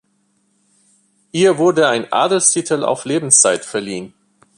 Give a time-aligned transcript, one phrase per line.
[1.31, 4.15] Ihr wurde ein Adelstitel auf Lebenszeit verliehen.